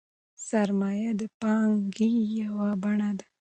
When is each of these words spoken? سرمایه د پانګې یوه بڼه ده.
سرمایه 0.47 1.11
د 1.19 1.21
پانګې 1.41 2.11
یوه 2.41 2.69
بڼه 2.81 3.09
ده. 3.17 3.25